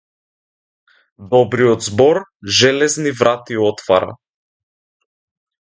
[1.33, 2.21] Добриот збор
[2.61, 4.13] железни врати отвара.